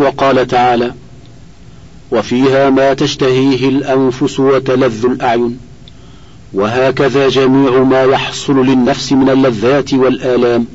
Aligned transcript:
وقال 0.00 0.46
تعالى 0.46 0.94
وفيها 2.10 2.70
ما 2.70 2.94
تشتهيه 2.94 3.68
الأنفس 3.68 4.40
وتلذ 4.40 5.04
الأعين 5.06 5.58
وهكذا 6.52 7.28
جميع 7.28 7.82
ما 7.82 8.02
يحصل 8.02 8.66
للنفس 8.66 9.12
من 9.12 9.28
اللذات 9.28 9.94
والآلام 9.94 10.66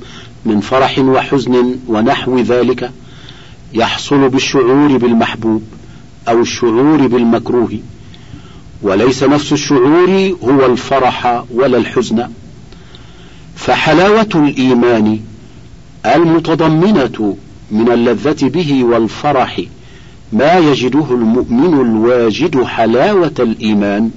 من 0.46 0.60
فرح 0.60 1.00
وحزن 1.00 1.76
ونحو 1.88 2.40
ذلك 2.40 2.92
يحصل 3.74 4.30
بالشعور 4.30 4.98
بالمحبوب 4.98 5.64
أو 6.28 6.42
الشعور 6.42 7.08
بالمكروه 7.08 7.80
وليس 8.82 9.24
نفس 9.24 9.54
الشعور 9.54 10.36
هو 10.44 10.66
الفرح 10.66 11.44
ولا 11.54 11.78
الحزن. 11.78 12.30
فحلاوة 13.56 14.30
الإيمان 14.36 15.20
المتضمنة 16.06 17.38
من 17.72 17.92
اللذة 17.92 18.50
به 18.50 18.84
والفرح. 18.84 19.62
ما 20.34 20.58
يجده 20.58 21.06
المؤمن 21.12 21.82
الواجد 21.82 22.64
حلاوة 22.64 23.34
الإيمان. 23.40 24.12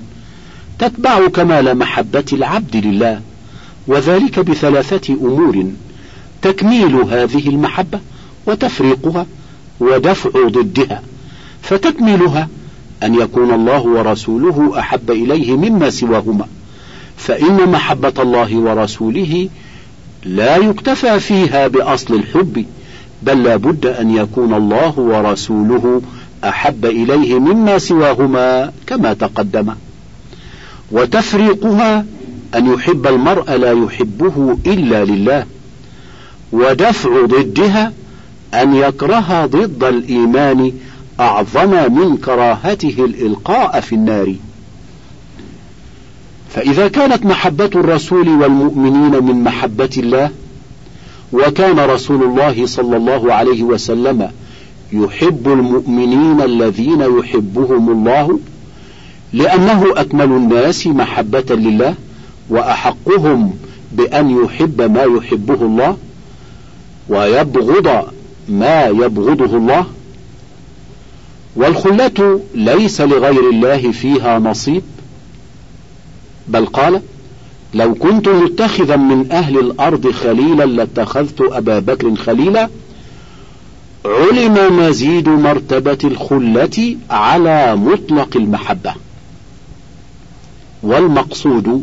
تتبع 0.78 1.28
كمال 1.28 1.78
محبة 1.78 2.24
العبد 2.32 2.76
لله 2.76 3.20
وذلك 3.86 4.40
بثلاثة 4.40 5.14
أمور. 5.14 5.66
تكميل 6.42 6.94
هذه 6.94 7.48
المحبة 7.48 8.00
وتفريقها 8.46 9.26
ودفع 9.80 10.30
ضدها. 10.48 11.02
فتكملها 11.62 12.48
أن 13.02 13.14
يكون 13.14 13.54
الله 13.54 13.80
ورسوله 13.80 14.78
أحب 14.78 15.10
إليه 15.10 15.56
مما 15.56 15.90
سواهما. 15.90 16.46
فإن 17.16 17.70
محبة 17.70 18.12
الله 18.18 18.56
ورسوله 18.56 19.48
لا 20.24 20.56
يكتفى 20.56 21.20
فيها 21.20 21.68
بأصل 21.68 22.14
الحب. 22.14 22.64
بل 23.22 23.42
لا 23.42 23.56
بد 23.56 23.86
أن 23.86 24.10
يكون 24.10 24.54
الله 24.54 24.98
ورسوله 24.98 26.02
أحب 26.44 26.86
إليه 26.86 27.38
مما 27.38 27.78
سواهما 27.78 28.72
كما 28.86 29.12
تقدم. 29.12 29.74
وتفريقها 30.92 32.04
أن 32.54 32.74
يحب 32.74 33.06
المرء 33.06 33.52
لا 33.52 33.72
يحبه 33.72 34.58
إلا 34.66 35.04
لله 35.04 35.46
ودفع 36.52 37.26
ضدها 37.26 37.92
أن 38.54 38.74
يكره 38.74 39.46
ضد 39.46 39.84
الإيمان 39.84 40.72
أعظم 41.20 41.92
من 41.92 42.16
كراهته 42.16 42.94
الإلقاء 42.98 43.80
في 43.80 43.94
النار. 43.94 44.34
فإذا 46.50 46.88
كانت 46.88 47.26
محبة 47.26 47.70
الرسول 47.74 48.28
والمؤمنين 48.28 49.24
من 49.24 49.44
محبة 49.44 49.90
الله 49.96 50.30
وكان 51.32 51.78
رسول 51.78 52.22
الله 52.22 52.66
صلى 52.66 52.96
الله 52.96 53.32
عليه 53.32 53.62
وسلم 53.62 54.30
يحب 54.92 55.48
المؤمنين 55.48 56.40
الذين 56.40 57.00
يحبهم 57.00 57.90
الله 57.90 58.40
لأنه 59.32 59.84
أكمل 59.96 60.24
الناس 60.24 60.86
محبة 60.86 61.44
لله 61.50 61.94
وأحقهم 62.50 63.54
بأن 63.92 64.44
يحب 64.44 64.82
ما 64.82 65.02
يحبه 65.02 65.54
الله 65.54 65.96
ويبغض 67.08 68.08
ما 68.48 68.86
يبغضه 68.86 69.56
الله. 69.56 69.86
والخلة 71.56 72.40
ليس 72.54 73.00
لغير 73.00 73.50
الله 73.50 73.92
فيها 73.92 74.38
نصيب 74.38 74.82
بل 76.48 76.66
قال 76.66 77.00
لو 77.74 77.94
كنت 77.94 78.28
متخذا 78.28 78.96
من 78.96 79.32
أهل 79.32 79.58
الأرض 79.58 80.10
خليلا 80.10 80.64
لاتخذت 80.64 81.40
أبا 81.40 81.78
بكر 81.78 82.16
خليلا 82.16 82.68
علم 84.06 84.78
مزيد 84.78 85.28
مرتبة 85.28 85.98
الخلة 86.04 86.96
على 87.10 87.76
مطلق 87.76 88.36
المحبة. 88.36 88.94
والمقصود 90.82 91.82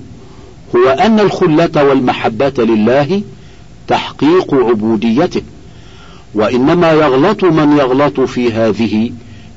هو 0.76 0.90
أن 0.90 1.20
الخلة 1.20 1.84
والمحبة 1.84 2.54
لله 2.58 3.22
تحقيق 3.88 4.54
عبوديته 4.54 5.42
وإنما 6.34 6.92
يغلط 6.92 7.44
من 7.44 7.78
يغلط 7.78 8.20
في 8.20 8.52
هذه 8.54 9.12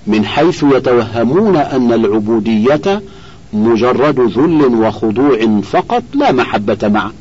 من 0.06 0.25
حيث 0.25 0.65
يتوهمون 0.75 1.56
أن 1.56 1.93
العبودية 1.93 3.03
مجرد 3.53 4.20
ذل 4.20 4.62
وخضوع 4.64 5.60
فقط 5.60 6.03
لا 6.14 6.32
محبة 6.32 6.88
معه. 6.88 7.12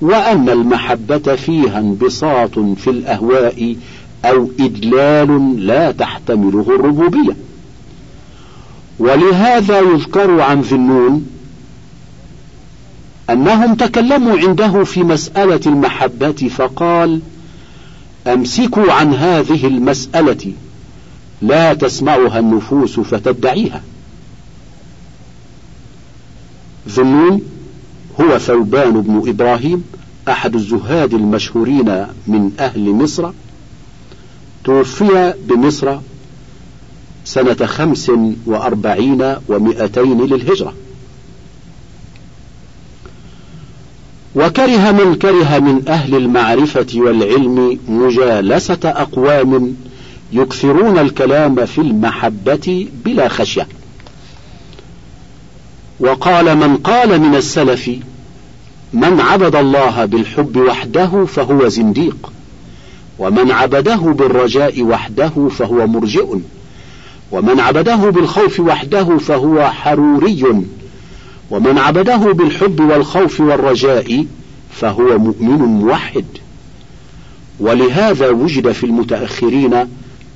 وأن 0.00 0.48
المحبة 0.48 1.36
فيها 1.36 1.78
انبساط 1.78 2.58
في 2.58 2.90
الأهواء 2.90 3.76
أو 4.24 4.50
إدلال 4.60 5.66
لا 5.66 5.90
تحتمله 5.90 6.66
الربوبية. 6.68 7.36
ولهذا 8.98 9.80
يذكر 9.80 10.40
عن 10.40 10.60
ذنون 10.60 11.26
أنهم 13.30 13.74
تكلموا 13.74 14.38
عنده 14.38 14.84
في 14.84 15.02
مسألة 15.02 15.60
المحبة 15.66 16.50
فقال 16.56 17.20
أمسكوا 18.26 18.92
عن 18.92 19.14
هذه 19.14 19.66
المسألة 19.66 20.52
لا 21.42 21.74
تسمعها 21.74 22.38
النفوس 22.38 23.00
فتدعيها. 23.00 23.82
ذنون 26.88 27.42
هو 28.20 28.38
ثوبان 28.38 29.00
بن 29.00 29.28
إبراهيم 29.28 29.84
أحد 30.28 30.54
الزهاد 30.54 31.14
المشهورين 31.14 32.06
من 32.26 32.52
أهل 32.60 32.90
مصر. 32.90 33.30
توفي 34.64 35.34
بمصر 35.48 35.98
سنة 37.24 37.66
خمس 37.66 38.12
وأربعين 38.46 39.34
ومئتين 39.48 40.26
للهجرة. 40.26 40.74
وكره 44.34 44.92
من 44.92 45.14
كره 45.14 45.58
من 45.58 45.88
أهل 45.88 46.14
المعرفة 46.14 46.86
والعلم 46.94 47.78
مجالسة 47.88 48.78
أقوام 48.84 49.76
يكثرون 50.32 50.98
الكلام 50.98 51.66
في 51.66 51.80
المحبة 51.80 52.88
بلا 53.04 53.28
خشية. 53.28 53.68
وقال 56.00 56.56
من 56.56 56.76
قال 56.76 57.20
من 57.20 57.34
السلف 57.34 57.90
من 58.92 59.20
عبد 59.20 59.56
الله 59.56 60.04
بالحب 60.04 60.56
وحده 60.56 61.24
فهو 61.24 61.68
زنديق 61.68 62.32
ومن 63.18 63.50
عبده 63.50 63.96
بالرجاء 63.96 64.82
وحده 64.82 65.48
فهو 65.58 65.86
مرجئ 65.86 66.38
ومن 67.32 67.60
عبده 67.60 67.96
بالخوف 67.96 68.60
وحده 68.60 69.18
فهو 69.18 69.70
حروري 69.70 70.64
ومن 71.50 71.78
عبده 71.78 72.16
بالحب 72.16 72.80
والخوف 72.80 73.40
والرجاء 73.40 74.26
فهو 74.70 75.18
مؤمن 75.18 75.58
موحد. 75.58 76.24
ولهذا 77.60 78.28
وجد 78.28 78.72
في 78.72 78.84
المتأخرين 78.84 79.88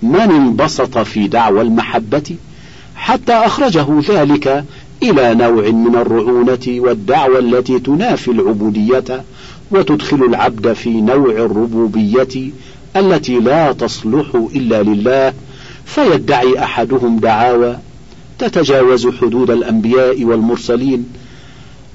من 0.02 0.20
انبسط 0.20 0.98
في 0.98 1.28
دعوى 1.28 1.62
المحبة 1.62 2.36
حتى 2.94 3.32
أخرجه 3.32 3.86
ذلك 4.08 4.64
إلى 5.02 5.34
نوع 5.34 5.70
من 5.70 5.94
الرعونة 5.96 6.58
والدعوة 6.68 7.38
التي 7.38 7.78
تنافي 7.78 8.30
العبودية 8.30 9.24
وتدخل 9.70 10.22
العبد 10.24 10.72
في 10.72 10.90
نوع 10.90 11.30
الربوبية 11.30 12.50
التي 12.96 13.38
لا 13.38 13.72
تصلح 13.72 14.34
إلا 14.56 14.82
لله 14.82 15.32
فيدعي 15.84 16.58
أحدهم 16.58 17.18
دعاوى 17.18 17.76
تتجاوز 18.38 19.08
حدود 19.08 19.50
الأنبياء 19.50 20.24
والمرسلين 20.24 21.04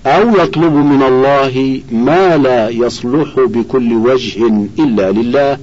أو 0.06 0.44
يطلب 0.44 0.74
من 0.74 1.04
الله 1.04 1.82
ما 1.92 2.38
لا 2.38 2.70
يصلح 2.70 3.40
بكل 3.40 3.94
وجه 3.94 4.70
إلا 4.80 5.12
لله 5.12 5.58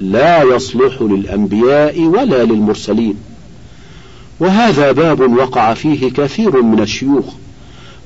لا 0.00 0.42
يصلح 0.42 1.02
للأنبياء 1.02 2.00
ولا 2.00 2.44
للمرسلين. 2.44 3.14
وهذا 4.40 4.92
باب 4.92 5.20
وقع 5.20 5.74
فيه 5.74 6.10
كثير 6.10 6.62
من 6.62 6.80
الشيوخ 6.80 7.24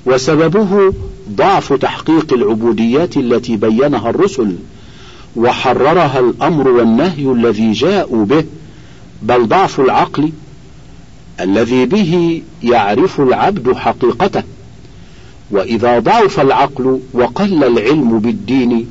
وسببه 0.06 0.92
ضعف 1.30 1.72
تحقيق 1.72 2.32
العبوديات 2.32 3.16
التي 3.16 3.56
بينها 3.56 4.10
الرسل 4.10 4.56
وحررها 5.36 6.20
الأمر 6.20 6.68
والنهي 6.68 7.32
الذي 7.32 7.72
جاءوا 7.72 8.24
به 8.24 8.44
بل 9.22 9.46
ضعف 9.46 9.80
العقل 9.80 10.30
الذي 11.40 11.86
به 11.86 12.42
يعرف 12.62 13.20
العبد 13.20 13.72
حقيقته. 13.72 14.42
وإذا 15.50 15.98
ضعف 15.98 16.40
العقل 16.40 17.00
وقل 17.12 17.64
العلم 17.64 18.18
بالدين 18.18 18.86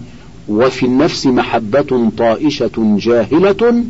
وفي 0.50 0.86
النفس 0.86 1.26
محبة 1.26 2.12
طائشة 2.18 2.98
جاهلة 3.00 3.84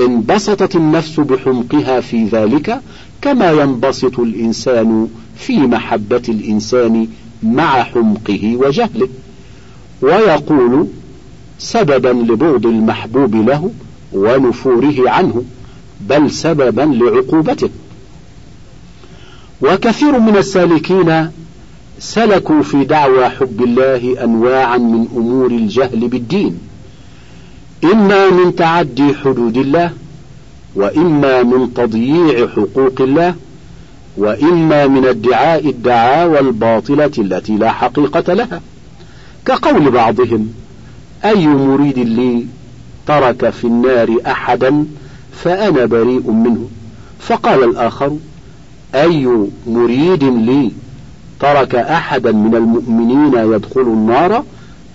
انبسطت 0.00 0.76
النفس 0.76 1.20
بحمقها 1.20 2.00
في 2.00 2.24
ذلك 2.24 2.80
كما 3.22 3.50
ينبسط 3.50 4.20
الإنسان 4.20 5.08
في 5.36 5.58
محبة 5.58 6.22
الإنسان 6.28 7.08
مع 7.42 7.82
حمقه 7.82 8.56
وجهله. 8.56 9.08
ويقول 10.02 10.86
سببا 11.58 12.08
لبغض 12.08 12.66
المحبوب 12.66 13.34
له 13.34 13.70
ونفوره 14.12 15.10
عنه 15.10 15.42
بل 16.00 16.30
سببا 16.30 16.82
لعقوبته. 16.82 17.70
وكثير 19.62 20.18
من 20.18 20.36
السالكين 20.36 21.30
سلكوا 21.98 22.62
في 22.62 22.84
دعوى 22.84 23.28
حب 23.28 23.62
الله 23.62 24.24
انواعا 24.24 24.78
من 24.78 25.06
أمور 25.16 25.50
الجهل 25.50 26.08
بالدين. 26.08 26.58
إما 27.84 28.30
من 28.30 28.56
تعدي 28.56 29.14
حدود 29.14 29.56
الله 29.56 29.90
وإما 30.74 31.42
من 31.42 31.74
تضييع 31.74 32.48
حقوق 32.48 33.00
الله 33.00 33.34
وإما 34.16 34.86
من 34.86 35.04
ادعاء 35.06 35.68
الدعاوى 35.68 36.38
الباطله 36.40 37.10
التي 37.18 37.52
لا 37.56 37.72
حقيقة 37.72 38.34
لها. 38.34 38.60
كقول 39.46 39.90
بعضهم 39.90 40.48
أي 41.24 41.46
مريد 41.46 41.98
لي 41.98 42.46
ترك 43.06 43.50
في 43.50 43.64
النار 43.66 44.16
أحدا 44.26 44.86
فأنا 45.32 45.86
بريء 45.86 46.30
منه؟ 46.30 46.68
فقال 47.20 47.64
الآخر 47.64 48.16
أي 48.94 49.48
مريد 49.66 50.24
لي 50.24 50.72
ترك 51.40 51.74
أحدا 51.74 52.32
من 52.32 52.54
المؤمنين 52.54 53.52
يدخل 53.52 53.80
النار 53.80 54.44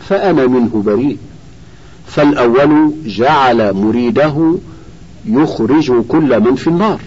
فأنا 0.10 0.48
منه 0.48 0.84
بريء. 0.86 1.18
فالأول 2.12 2.94
جعل 3.06 3.74
مريده 3.74 4.56
يخرج 5.26 5.92
كل 6.08 6.40
من 6.40 6.56
في 6.56 6.68
النار. 6.68 7.00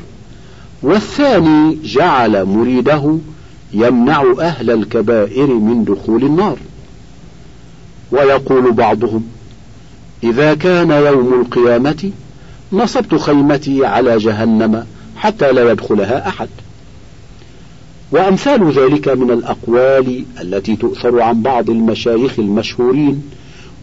والثاني 0.82 1.78
جعل 1.84 2.44
مريده 2.44 3.18
يمنع 3.72 4.34
أهل 4.40 4.70
الكبائر 4.70 5.46
من 5.46 5.84
دخول 5.84 6.24
النار. 6.24 6.58
ويقول 8.12 8.72
بعضهم 8.72 9.24
إذا 10.24 10.54
كان 10.54 10.90
يوم 10.90 11.40
القيامة 11.40 12.10
نصبت 12.72 13.14
خيمتي 13.14 13.86
على 13.86 14.18
جهنم 14.18 14.86
حتى 15.16 15.52
لا 15.52 15.70
يدخلها 15.70 16.28
أحد. 16.28 16.48
وأمثال 18.12 18.72
ذلك 18.72 19.08
من 19.08 19.30
الأقوال 19.30 20.24
التي 20.40 20.76
تؤثر 20.76 21.20
عن 21.20 21.42
بعض 21.42 21.70
المشايخ 21.70 22.38
المشهورين 22.38 23.22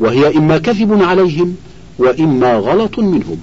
وهي 0.01 0.37
إما 0.37 0.57
كذب 0.57 1.03
عليهم 1.03 1.55
وإما 1.99 2.53
غلط 2.53 2.99
منهم. 2.99 3.37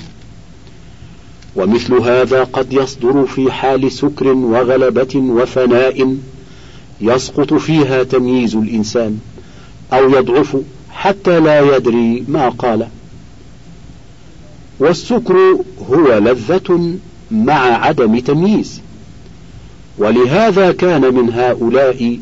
ومثل 1.56 1.94
هذا 1.94 2.44
قد 2.44 2.72
يصدر 2.72 3.26
في 3.26 3.52
حال 3.52 3.93
سكر 3.93 4.28
وغلبة 4.28 5.16
وفناء 5.16 6.16
يسقط 7.00 7.55
فيها 7.55 8.02
تمييز 8.02 8.56
الإنسان 8.56 9.19
أو 9.93 10.10
يضعف 10.10 10.56
حتى 10.90 11.40
لا 11.40 11.76
يدري 11.76 12.25
ما 12.28 12.49
قال. 12.49 12.88
والسكر 14.81 15.58
هو 15.90 16.19
لذة 16.19 16.94
مع 17.31 17.60
عدم 17.87 18.19
تمييز. 18.19 18.81
ولهذا 19.99 20.72
كان 20.72 21.14
من 21.14 21.32
هؤلاء 21.32 22.19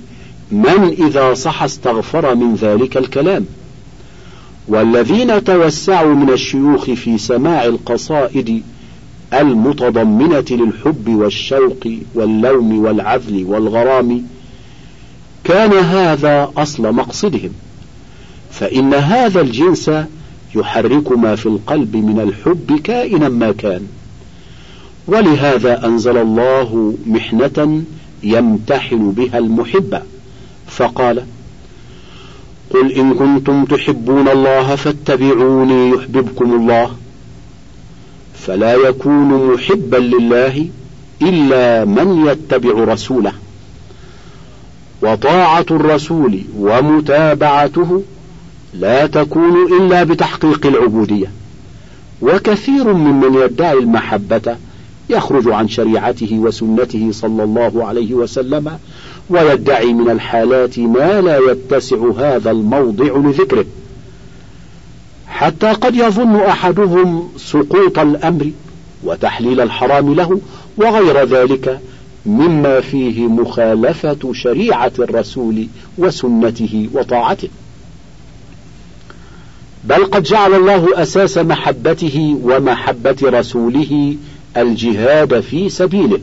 من 0.51 0.97
إذا 1.07 1.35
صح 1.35 1.63
استغفر 1.63 2.35
من 2.35 2.55
ذلك 2.55 2.97
الكلام. 2.97 3.47
والذين 4.69 5.45
توسعوا 5.45 6.15
من 6.15 6.31
الشيوخ 6.31 6.85
في 6.91 7.19
سماع 7.19 7.65
القصائد 7.65 8.63
المتضمنة 9.35 10.45
للحب 10.51 11.09
والشوق 11.09 11.89
واللوم 12.15 12.85
والعذل 12.85 13.45
والغرام 13.45 14.27
كان 15.45 15.73
هذا 15.73 16.53
أصل 16.57 16.95
مقصدهم. 16.95 17.51
فإن 18.51 18.95
هذا 18.95 19.41
الجنس 19.41 19.91
يحرك 20.55 21.13
ما 21.13 21.37
في 21.37 21.47
القلب 21.47 21.97
من 21.97 22.21
الحب 22.21 22.81
كائنا 22.85 23.29
ما 23.29 23.53
كان. 23.53 23.87
ولهذا 25.07 25.87
أنزل 25.87 26.17
الله 26.17 26.95
محنة 27.07 27.83
يمتحن 28.23 29.11
بها 29.11 29.39
المحب. 29.39 30.03
فقال 30.67 31.23
قل 32.71 32.93
إن 32.93 33.15
كنتم 33.15 33.65
تحبون 33.65 34.29
الله 34.29 34.77
فاتبعوني 34.77 35.91
يحببكم 35.91 36.55
الله 36.55 36.91
فلا 38.35 38.75
يكون 38.75 39.53
محبا 39.53 39.97
لله 39.97 40.69
إلا 41.23 41.85
من 41.85 42.27
يتبع 42.27 42.85
رسوله 42.93 43.33
وطاعة 45.03 45.67
الرسول 45.71 46.41
ومتابعته 46.59 48.03
لا 48.75 49.07
تكون 49.07 49.81
إلا 49.81 50.03
بتحقيق 50.05 50.67
العبودية 50.67 51.31
وكثير 52.23 52.93
ممن 52.93 53.35
يدعي 53.35 53.79
المحبة 53.79 54.57
يخرج 55.11 55.49
عن 55.49 55.69
شريعته 55.69 56.39
وسنته 56.39 57.09
صلى 57.13 57.45
الله 57.45 57.85
عليه 57.87 58.15
وسلم 58.15 58.79
ويدعي 59.31 59.93
من 59.93 60.11
الحالات 60.11 60.79
ما 60.79 61.21
لا 61.21 61.39
يتسع 61.51 62.11
هذا 62.19 62.51
الموضع 62.51 63.17
لذكره. 63.17 63.65
حتى 65.29 65.73
قد 65.73 65.95
يظن 65.95 66.37
أحدهم 66.37 67.29
سقوط 67.37 67.99
الأمر 67.99 68.51
وتحليل 69.05 69.61
الحرام 69.61 70.15
له 70.15 70.41
وغير 70.77 71.25
ذلك 71.25 71.81
مما 72.27 72.81
فيه 72.81 73.27
مخالفة 73.27 74.33
شريعة 74.33 74.93
الرسول 74.99 75.67
وسنته 75.99 76.89
وطاعته. 76.93 77.49
بل 79.85 80.05
قد 80.05 80.23
جعل 80.23 80.55
الله 80.55 81.03
أساس 81.03 81.39
محبته 81.39 82.39
ومحبة 82.43 83.17
رسوله 83.23 84.17
الجهاد 84.57 85.41
في 85.41 85.69
سبيله. 85.69 86.21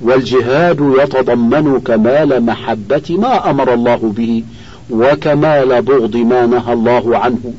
والجهاد 0.00 0.94
يتضمن 1.02 1.80
كمال 1.80 2.42
محبة 2.42 3.02
ما 3.10 3.50
أمر 3.50 3.74
الله 3.74 4.12
به 4.16 4.44
وكمال 4.90 5.82
بغض 5.82 6.16
ما 6.16 6.46
نهى 6.46 6.72
الله 6.72 7.18
عنه. 7.18 7.54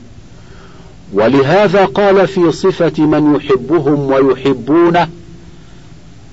ولهذا 1.13 1.85
قال 1.85 2.27
في 2.27 2.51
صفة 2.51 3.03
من 3.05 3.35
يحبهم 3.35 4.11
ويحبونه 4.11 5.07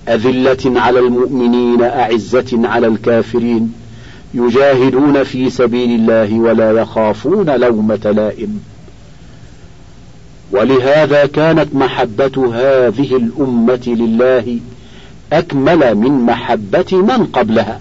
أذلة 0.09 0.81
على 0.81 0.99
المؤمنين 0.99 1.83
أعزة 1.83 2.61
على 2.69 2.87
الكافرين. 2.87 3.73
يجاهدون 4.35 5.23
في 5.23 5.51
سبيل 5.51 5.91
الله 6.01 6.41
ولا 6.41 6.71
يخافون 6.73 7.51
لومة 7.51 8.13
لائم. 8.17 8.61
ولهذا 10.53 11.27
كانت 11.27 11.75
محبة 11.75 12.55
هذه 12.55 13.17
الأمة 13.17 13.83
لله 13.87 14.59
أكمل 15.33 15.95
من 15.95 16.27
محبة 16.27 16.87
من 16.93 17.27
قبلها. 17.33 17.81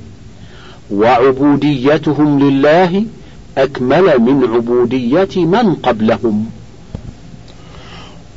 وعبوديتهم 0.91 2.39
لله 2.39 3.05
أكمل 3.57 4.19
من 4.21 4.49
عبودية 4.53 5.45
من 5.45 5.75
قبلهم. 5.75 6.45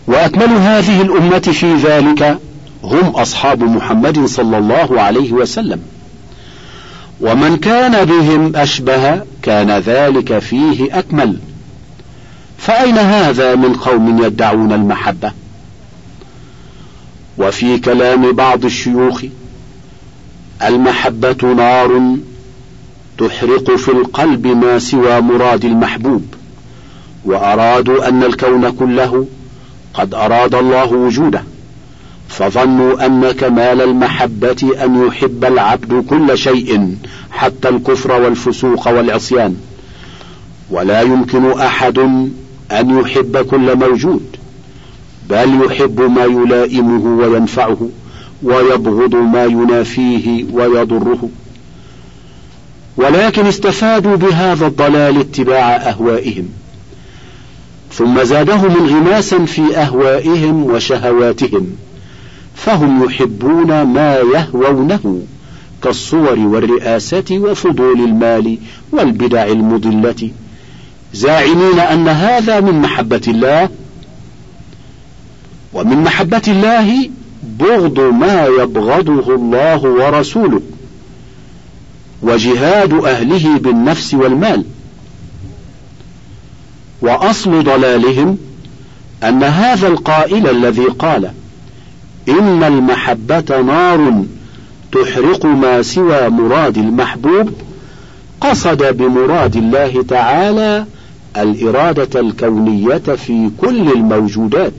وأكمل 0.06 0.48
هذه 0.48 1.02
الأمة 1.02 1.38
في 1.38 1.74
ذلك 1.74 2.38
هم 2.84 3.08
أصحاب 3.08 3.62
محمد 3.62 4.26
صلى 4.26 4.58
الله 4.58 5.00
عليه 5.00 5.32
وسلم. 5.32 5.80
ومن 7.20 7.56
كان 7.56 8.04
بهم 8.04 8.56
أشبه 8.56 9.20
كان 9.42 9.70
ذلك 9.70 10.38
فيه 10.38 10.98
أكمل. 10.98 11.38
فأين 12.58 12.98
هذا 12.98 13.54
من 13.54 13.74
قوم 13.74 14.24
يدعون 14.24 14.72
المحبة؟ 14.72 15.32
وفي 17.38 17.78
كلام 17.78 18.33
بعض 18.33 18.64
الشيوخ 18.64 19.25
المحبة 20.62 21.54
نار 21.57 22.16
تحرق 23.18 23.76
في 23.76 23.88
القلب 23.88 24.47
ما 24.47 24.78
سوى 24.78 25.21
مراد 25.21 25.64
المحبوب 25.64 26.25
وأرادوا 27.25 28.09
أن 28.09 28.25
الكون 28.25 28.71
كله 28.71 29.26
قد 29.95 30.14
أراد 30.14 30.54
الله 30.54 30.92
وجوده 30.92 31.42
فظنوا 32.28 33.07
أن 33.07 33.30
كمال 33.30 33.80
المحبة 33.80 34.73
أن 34.85 35.07
يحب 35.07 35.45
العبد 35.45 36.04
كل 36.11 36.38
شيء 36.38 36.97
حتى 37.30 37.68
الكفر 37.68 38.12
والفسوق 38.12 38.88
والعصيان. 38.88 39.57
ولا 40.71 41.00
يمكن 41.02 41.61
أحد 41.61 41.99
أن 42.73 43.00
يحب 43.00 43.37
كل 43.37 43.76
موجود. 43.76 44.38
بل 45.30 45.61
يحب 45.66 46.00
ما 46.00 46.25
يلائمه 46.25 47.18
وينفعه 47.18 47.88
ويبغض 48.42 49.14
ما 49.14 49.44
ينافيه 49.44 50.44
ويضره. 50.52 51.28
ولكن 52.97 53.47
استفادوا 53.47 54.16
بهذا 54.16 54.66
الضلال 54.66 55.20
اتباع 55.20 55.76
أهوائهم. 55.76 56.49
ثم 57.92 58.23
زادهم 58.23 58.76
انغماسا 58.76 59.44
في 59.44 59.76
أهوائهم 59.76 60.64
وشهواتهم. 60.64 61.66
فهم 62.54 63.04
يحبون 63.04 63.82
ما 63.82 64.16
يهوونه 64.16 65.23
كالصور 65.82 66.38
والرئاسة 66.38 67.25
وفضول 67.30 68.00
المال 68.00 68.58
والبدع 68.92 69.47
المضلة. 69.47 70.30
زاعمين 71.14 71.78
أن 71.78 72.08
هذا 72.08 72.61
من 72.61 72.80
محبة 72.80 73.20
الله 73.28 73.68
ومن 75.78 75.97
محبة 75.97 76.42
الله 76.49 77.11
بغض 77.58 78.00
ما 78.00 78.47
يبغضه 78.47 79.35
الله 79.35 79.82
ورسوله 79.82 80.61
وجهاد 82.23 82.92
أهله 82.92 83.58
بالنفس 83.58 84.14
والمال. 84.14 84.64
وأصل 87.02 87.64
ضلالهم 87.64 88.38
أن 89.25 89.42
هذا 89.42 89.88
القائل 89.88 90.49
الذي 90.49 90.85
قال 90.85 91.30
إن 92.28 92.62
المحبة 92.62 93.61
نار 93.61 94.25
تحرق 94.92 95.47
ما 95.47 95.82
سوى 95.82 96.28
مراد 96.28 96.78
المحبوب 96.78 97.50
قصد 98.40 98.97
بمراد 98.97 99.56
الله 99.56 100.02
تعالى 100.08 100.85
الإرادة 101.37 102.20
الكونية 102.20 102.99
في 102.99 103.50
كل 103.58 103.92
الموجودات. 103.92 104.73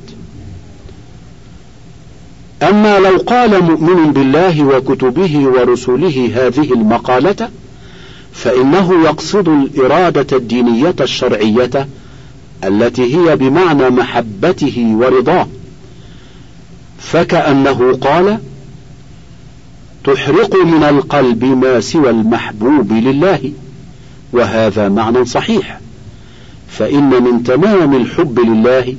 أما 2.63 2.99
لو 2.99 3.17
قال 3.17 3.63
مؤمن 3.63 4.13
بالله 4.13 4.63
وكتبه 4.63 5.47
ورسله 5.47 6.31
هذه 6.35 6.73
المقالة 6.73 7.49
فإنه 8.33 9.03
يقصد 9.03 9.47
الإرادة 9.47 10.37
الدينية 10.37 10.95
الشرعية 11.01 11.87
التي 12.63 13.15
هي 13.15 13.35
بمعنى 13.35 13.89
محبته 13.89 14.95
ورضاه. 14.99 15.47
فكأنه 16.99 17.97
قال 18.01 18.39
تحرق 20.03 20.65
من 20.65 20.83
القلب 20.83 21.43
ما 21.43 21.79
سوى 21.79 22.09
المحبوب 22.09 22.91
لله 22.91 23.51
وهذا 24.33 24.89
معنى 24.89 25.25
صحيح 25.25 25.79
فإن 26.67 27.23
من 27.23 27.43
تمام 27.43 27.95
الحب 27.95 28.39
لله 28.39 28.95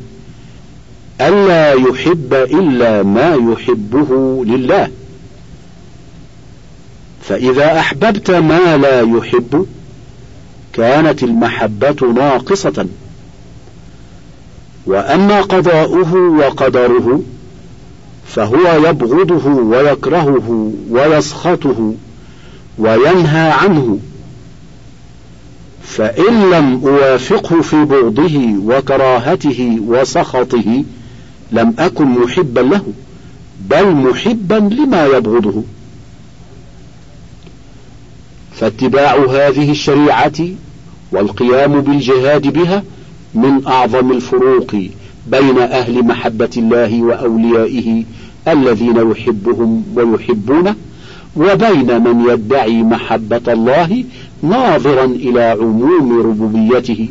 ألا 1.20 1.72
يحب 1.72 2.34
إلا 2.34 3.02
ما 3.02 3.34
يحبه 3.52 4.42
لله. 4.44 4.88
فإذا 7.22 7.78
أحببت 7.78 8.30
ما 8.30 8.76
لا 8.76 9.00
يحب 9.00 9.66
كانت 10.72 11.22
المحبة 11.22 12.12
ناقصة. 12.16 12.86
وأما 14.86 15.40
قضاؤه 15.40 16.14
وقدره 16.14 17.22
فهو 18.26 18.88
يبغضه 18.88 19.46
ويكرهه 19.46 20.72
ويسخطه 20.90 21.94
وينهى 22.78 23.50
عنه. 23.50 23.98
فإن 25.82 26.50
لم 26.50 26.86
أوافقه 26.86 27.60
في 27.60 27.84
بغضه 27.84 28.54
وكراهته 28.64 29.78
وسخطه 29.86 30.84
لم 31.52 31.74
أكن 31.78 32.06
محبا 32.06 32.60
له 32.60 32.82
بل 33.70 33.90
محبا 33.94 34.54
لما 34.54 35.06
يبغضه. 35.06 35.62
فاتباع 38.52 39.16
هذه 39.16 39.70
الشريعة 39.70 40.48
والقيام 41.12 41.80
بالجهاد 41.80 42.52
بها 42.52 42.82
من 43.34 43.66
أعظم 43.66 44.12
الفروق 44.12 44.74
بين 45.26 45.58
أهل 45.58 46.04
محبة 46.04 46.50
الله 46.56 47.02
وأوليائه 47.02 48.04
الذين 48.48 49.10
يحبهم 49.10 49.84
ويحبونه 49.94 50.74
وبين 51.36 52.02
من 52.04 52.30
يدعي 52.30 52.82
محبة 52.82 53.52
الله 53.52 54.04
ناظرا 54.42 55.04
إلى 55.04 55.42
عموم 55.42 56.18
ربوبيته. 56.20 57.08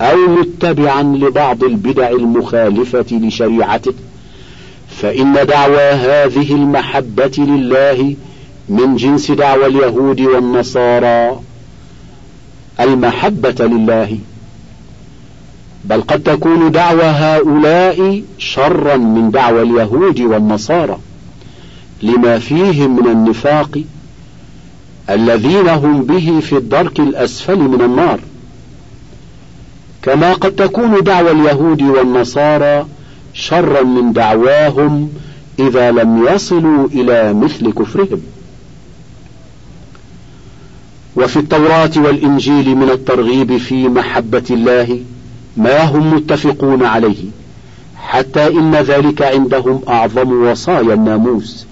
أو 0.00 0.16
متبعا 0.16 1.02
لبعض 1.02 1.64
البدع 1.64 2.08
المخالفة 2.08 3.06
لشريعته 3.10 3.94
فإن 4.88 5.46
دعوى 5.46 5.90
هذه 5.90 6.54
المحبة 6.54 7.32
لله 7.38 8.16
من 8.68 8.96
جنس 8.96 9.30
دعوى 9.30 9.66
اليهود 9.66 10.20
والنصارى 10.20 11.40
المحبة 12.80 13.66
لله. 13.66 14.18
بل 15.84 16.00
قد 16.00 16.22
تكون 16.22 16.70
دعوى 16.70 17.02
هؤلاء 17.02 18.22
شرا 18.38 18.96
من 18.96 19.30
دعوى 19.30 19.62
اليهود 19.62 20.20
والنصارى 20.20 20.98
لما 22.02 22.38
فيهم 22.38 22.96
من 22.96 23.06
النفاق 23.06 23.82
الذين 25.10 25.68
هم 25.68 26.02
به 26.02 26.40
في 26.40 26.56
الدرك 26.56 27.00
الأسفل 27.00 27.58
من 27.58 27.80
النار. 27.80 28.20
كما 30.02 30.32
قد 30.34 30.52
تكون 30.52 31.02
دعوى 31.02 31.30
اليهود 31.30 31.82
والنصارى 31.82 32.86
شرا 33.34 33.82
من 33.82 34.12
دعواهم 34.12 35.10
إذا 35.58 35.90
لم 35.90 36.26
يصلوا 36.26 36.88
إلى 36.88 37.32
مثل 37.32 37.72
كفرهم. 37.72 38.20
وفي 41.16 41.36
التوراة 41.36 41.90
والإنجيل 41.96 42.76
من 42.76 42.90
الترغيب 42.90 43.56
في 43.56 43.88
محبة 43.88 44.44
الله 44.50 45.00
ما 45.56 45.84
هم 45.84 46.14
متفقون 46.14 46.84
عليه 46.84 47.24
حتى 47.96 48.46
إن 48.46 48.74
ذلك 48.74 49.22
عندهم 49.22 49.80
أعظم 49.88 50.32
وصايا 50.42 50.94
الناموس. 50.94 51.66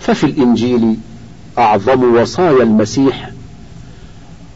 ففي 0.00 0.24
الإنجيل 0.24 0.96
أعظم 1.58 2.14
وصايا 2.14 2.62
المسيح 2.62 3.30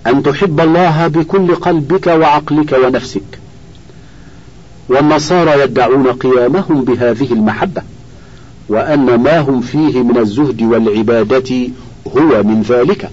أن 0.07 0.23
تحب 0.23 0.61
الله 0.61 1.07
بكل 1.09 1.55
قلبك 1.55 2.07
وعقلك 2.07 2.73
ونفسك. 2.85 3.39
والنصارى 4.89 5.63
يدعون 5.63 6.07
قيامهم 6.07 6.85
بهذه 6.85 7.33
المحبة 7.33 7.83
وأن 8.69 9.15
ما 9.15 9.41
هم 9.41 9.61
فيه 9.61 10.03
من 10.03 10.19
الزهد 10.19 10.63
والعبادة 10.63 11.69
هو 12.17 12.43
من 12.43 12.63
ذلك. 12.63 13.11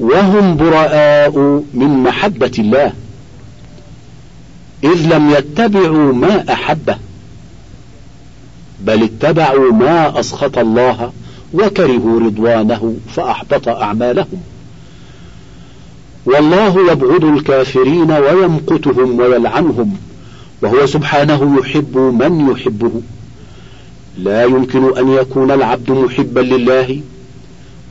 وهم 0.00 0.56
براء 0.56 1.38
من 1.74 1.88
محبة 2.02 2.52
الله 2.58 2.92
إذ 4.84 5.14
لم 5.16 5.30
يتبعوا 5.30 6.12
ما 6.12 6.52
أحبه 6.52 6.98
بل 8.80 9.02
اتبعوا 9.02 9.72
ما 9.72 10.20
أسخط 10.20 10.58
الله 10.58 11.12
وكرهوا 11.54 12.20
رضوانه 12.20 12.96
فأحبط 13.14 13.68
أعمالهم. 13.68 14.42
والله 16.28 16.92
يبغض 16.92 17.24
الكافرين 17.24 18.10
ويمقتهم 18.10 19.20
ويلعنهم 19.20 19.96
وهو 20.62 20.86
سبحانه 20.86 21.58
يحب 21.60 21.98
من 21.98 22.50
يحبه. 22.50 22.90
لا 24.18 24.44
يمكن 24.44 24.98
أن 24.98 25.08
يكون 25.08 25.50
العبد 25.50 25.90
محبا 25.90 26.40
لله 26.40 27.00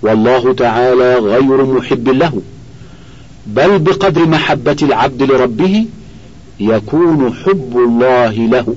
والله 0.02 0.54
تعالى 0.54 1.16
غير 1.16 1.66
محب 1.66 2.10
له 2.10 2.42
بل 3.48 3.80
بقدر 3.80 4.28
محبة 4.28 4.78
العبد 4.82 5.24
لربه 5.24 5.86
يكون 6.60 7.34
حب 7.34 7.78
الله 7.78 8.34
له. 8.34 8.76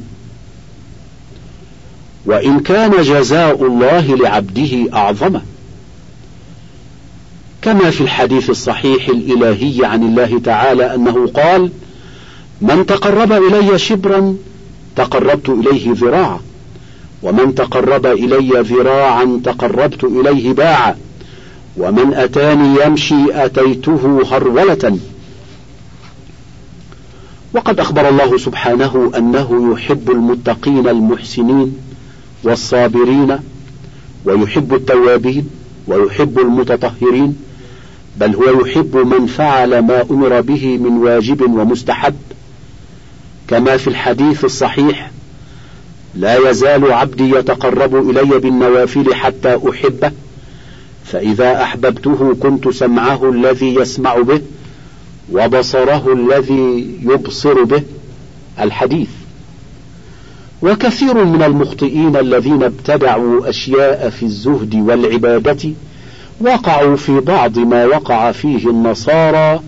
وإن 2.27 2.61
كان 2.61 3.03
جزاء 3.03 3.67
الله 3.67 4.17
لعبده 4.17 4.87
أعظم. 4.95 5.41
كما 7.63 7.91
في 7.91 8.01
الحديث 8.01 8.51
الصحيح 8.51 9.09
الإلهي 9.09 9.85
عن 9.85 10.03
الله 10.03 10.41
تعالى 10.45 10.95
أنه 10.95 11.27
قال 11.27 11.71
من 12.61 12.87
تقرب 12.87 13.33
إلي 13.33 13.79
شبرا 13.79 14.37
تقربت 14.97 15.49
إليه 15.49 15.93
ذراعا 15.93 16.41
ومن 17.23 17.55
تقرب 17.55 18.07
إلي 18.07 18.61
ذراعا 18.61 19.41
تقربت 19.45 20.05
إليه 20.05 20.53
باعا 20.53 20.97
ومن 21.77 22.15
أتاني 22.15 22.85
يمشي 22.85 23.45
أتيته 23.45 24.23
هرولة. 24.31 24.99
وقد 27.55 27.81
أخبر 27.81 28.09
الله 28.09 28.39
سبحانه 28.39 29.13
أنه 29.17 29.73
يحب 29.73 30.11
المتقين 30.11 30.89
المحسنين 30.89 31.77
والصابرين 32.45 33.39
ويحب 34.25 34.75
التوابين 34.75 35.49
ويحب 35.87 36.39
المتطهرين 36.39 37.37
بل 38.21 38.35
هو 38.35 38.61
يحب 38.61 38.97
من 38.97 39.27
فعل 39.27 39.79
ما 39.79 40.03
أمر 40.11 40.41
به 40.41 40.79
من 40.79 40.97
واجب 40.97 41.41
ومستحب. 41.41 42.15
كما 43.49 43.77
في 43.77 43.89
الحديث 43.89 44.45
الصحيح 44.45 45.11
لا 46.15 46.51
يزال 46.51 46.93
عبدي 46.93 47.31
يتقرب 47.31 48.11
إلي 48.11 48.39
بالنوافل 48.39 49.15
حتى 49.15 49.59
أحبه 49.71 50.13
فإذا 51.05 51.63
أحببته 51.63 52.37
كنت 52.41 52.69
سمعه 52.69 53.31
الذي 53.31 53.75
يسمع 53.75 54.17
به 54.17 54.41
وبصره 55.33 56.13
الذي 56.13 56.99
يبصر 57.03 57.65
به. 57.65 57.83
الحديث 58.61 59.09
وكثير 60.63 61.25
من 61.25 61.43
المخطئين 61.43 62.17
الذين 62.17 62.63
ابتدعوا 62.63 63.49
أشياء 63.49 64.11
في 64.11 64.23
الزهد 64.23 64.75
والعبادة 64.75 65.71
وقعوا 66.41 66.97
في 66.97 67.21
بعض 67.21 67.59
ما 67.59 67.87
وقع 67.87 68.33
فيه 68.33 68.71
النصارى 68.71 69.61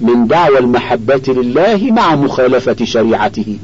من 0.00 0.26
دعوى 0.26 0.58
المحبة 0.58 1.22
لله 1.28 1.92
مع 1.92 2.14
مخالفة 2.14 2.76
شريعته 2.84 3.58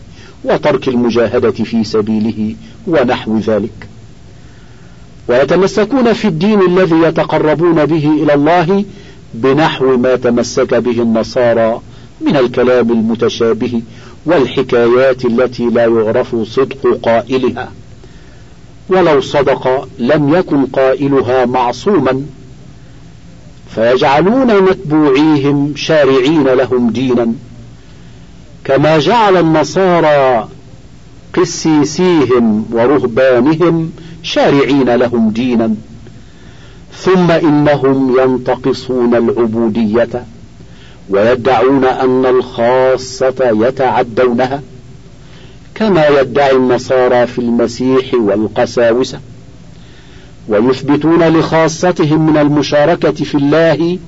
وترك 0.44 0.88
المجاهدة 0.88 1.50
في 1.50 1.84
سبيله 1.84 2.54
ونحو 2.86 3.38
ذلك. 3.38 3.88
ويتمسكون 5.28 6.12
في 6.12 6.28
الدين 6.28 6.60
الذي 6.60 6.96
يتقربون 7.02 7.86
به 7.86 8.10
إلى 8.22 8.34
الله 8.34 8.84
بنحو 9.34 9.96
ما 9.96 10.16
تمسك 10.16 10.74
به 10.74 11.02
النصارى 11.02 11.80
من 12.20 12.36
الكلام 12.36 12.90
المتشابه 12.90 13.82
والحكايات 14.26 15.24
التي 15.24 15.64
لا 15.64 15.84
يعرف 15.84 16.36
صدق 16.36 16.98
قائلها. 17.02 17.72
ولو 18.88 19.20
صدق 19.20 19.88
لم 19.98 20.34
يكن 20.34 20.66
قائلها 20.66 21.46
معصوما 21.46 22.22
فيجعلون 23.74 24.62
متبوعيهم 24.62 25.72
شارعين 25.76 26.44
لهم 26.44 26.90
دينا. 26.90 27.32
كما 28.64 28.98
جعل 28.98 29.36
النصارى 29.36 30.48
قسيسيهم 31.34 32.66
ورهبانهم 32.72 33.92
شارعين 34.22 34.94
لهم 34.94 35.30
دينا. 35.30 35.74
ثم 36.98 37.30
إنهم 37.30 38.20
ينتقصون 38.20 39.14
العبودية 39.14 40.24
ويدعون 41.10 41.84
أن 41.84 42.26
الخاصة 42.26 43.34
يتعدونها. 43.40 44.62
كما 45.74 46.08
يدعي 46.08 46.56
النصارى 46.56 47.26
في 47.26 47.38
المسيح 47.38 48.14
والقساوسة. 48.14 49.20
ويثبتون 50.48 51.22
لخاصتهم 51.22 52.26
من 52.26 52.36
المشاركة 52.36 53.12
في 53.12 53.34
الله 53.34 53.98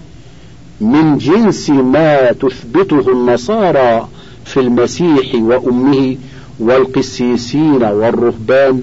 من 0.80 1.18
جنس 1.18 1.70
ما 1.70 2.32
تثبته 2.32 3.12
النصارى 3.12 4.08
في 4.44 4.60
المسيح 4.60 5.34
وأمه 5.34 6.16
والقسيسين 6.58 7.84
والرهبان 7.84 8.82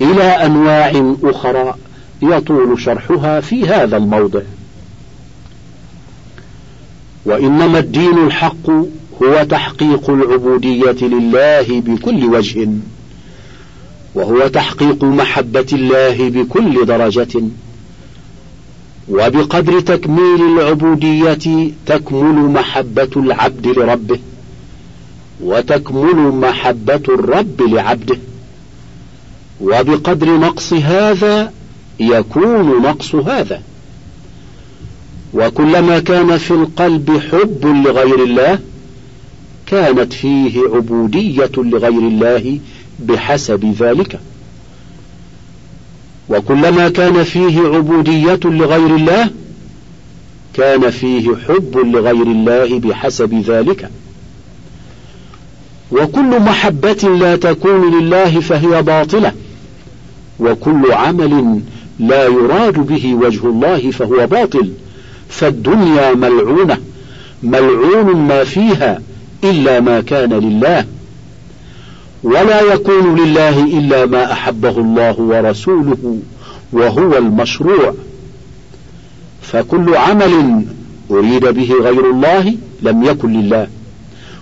إلى 0.00 0.22
أنواع 0.22 1.14
أخرى 1.24 1.74
يطول 2.22 2.80
شرحها 2.80 3.40
في 3.40 3.68
هذا 3.68 3.96
الموضع. 3.96 4.40
وإنما 7.26 7.78
الدين 7.78 8.18
الحق 8.26 8.70
هو 9.22 9.46
تحقيق 9.48 10.10
العبودية 10.10 11.06
لله 11.06 11.80
بكل 11.80 12.24
وجه. 12.24 12.68
وهو 14.14 14.48
تحقيق 14.48 15.04
محبة 15.04 15.66
الله 15.72 16.28
بكل 16.30 16.86
درجة 16.86 17.42
وبقدر 19.08 19.80
تكميل 19.80 20.42
العبودية 20.42 21.70
تكمل 21.86 22.34
محبة 22.34 23.10
العبد 23.16 23.66
لربه 23.66 24.18
وتكمل 25.40 26.16
محبة 26.16 27.02
الرب 27.08 27.62
لعبده 27.62 28.18
وبقدر 29.60 30.36
نقص 30.38 30.72
هذا 30.72 31.52
يكون 32.00 32.82
نقص 32.82 33.14
هذا 33.14 33.62
وكلما 35.34 35.98
كان 35.98 36.38
في 36.38 36.50
القلب 36.50 37.18
حب 37.18 37.66
لغير 37.86 38.24
الله 38.24 38.58
كانت 39.66 40.12
فيه 40.12 40.60
عبودية 40.74 41.50
لغير 41.56 41.98
الله 41.98 42.58
بحسب 43.06 43.74
ذلك. 43.78 44.20
وكلما 46.28 46.88
كان 46.88 47.22
فيه 47.24 47.60
عبودية 47.60 48.40
لغير 48.44 48.96
الله 48.96 49.30
كان 50.54 50.90
فيه 50.90 51.36
حب 51.48 51.78
لغير 51.78 52.26
الله 52.26 52.78
بحسب 52.78 53.34
ذلك. 53.34 53.90
وكل 55.92 56.40
محبة 56.40 57.16
لا 57.20 57.36
تكون 57.36 58.00
لله 58.00 58.40
فهي 58.40 58.82
باطلة 58.82 59.32
وكل 60.40 60.92
عمل 60.92 61.60
لا 61.98 62.24
يراد 62.24 62.78
به 62.78 63.14
وجه 63.14 63.46
الله 63.46 63.90
فهو 63.90 64.26
باطل. 64.26 64.72
فالدنيا 65.28 66.14
ملعونة 66.14 66.78
ملعون 67.42 68.16
ما 68.16 68.44
فيها 68.44 69.02
إلا 69.44 69.80
ما 69.80 70.00
كان 70.00 70.32
لله. 70.32 70.86
ولا 72.22 72.60
يكون 72.60 73.20
لله 73.20 73.64
إلا 73.78 74.06
ما 74.06 74.32
أحبه 74.32 74.70
الله 74.78 75.20
ورسوله 75.20 76.18
وهو 76.72 77.18
المشروع. 77.18 77.94
فكل 79.42 79.96
عمل 79.96 80.64
أريد 81.10 81.46
به 81.46 81.72
غير 81.82 82.10
الله 82.10 82.54
لم 82.82 83.02
يكن 83.02 83.32
لله 83.32 83.66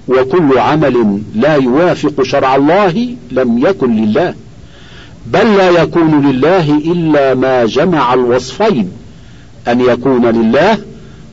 وكل 0.09 0.59
عمل 0.59 1.23
لا 1.35 1.55
يوافق 1.55 2.23
شرع 2.23 2.57
الله 2.57 3.09
لم 3.31 3.66
يكن 3.66 3.97
لله 3.97 4.35
بل 5.27 5.57
لا 5.57 5.71
يكون 5.71 6.31
لله 6.31 6.77
إلا 6.77 7.35
ما 7.35 7.64
جمع 7.64 8.14
الوصفين 8.14 8.90
أن 9.69 9.81
يكون 9.81 10.27
لله 10.27 10.79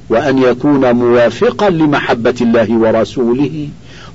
وأن 0.09 0.37
يكون 0.37 0.91
موافقا 0.95 1.69
لمحبة 1.69 2.35
الله 2.41 2.77
ورسوله 2.77 3.67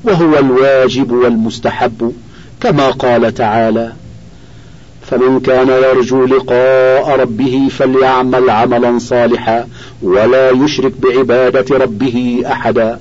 وهو 0.04 0.38
الواجب 0.38 1.12
والمستحب 1.12 2.12
كما 2.60 2.90
قال 2.90 3.34
تعالى 3.34 3.92
فمن 5.06 5.40
كان 5.40 5.68
يرجو 5.68 6.24
لقاء 6.24 7.20
ربه 7.20 7.68
فليعمل 7.70 8.50
عملا 8.50 8.98
صالحا 8.98 9.68
ولا 10.02 10.50
يشرك 10.50 10.92
بعبادة 11.02 11.76
ربه 11.76 12.42
أحدا. 12.46 13.00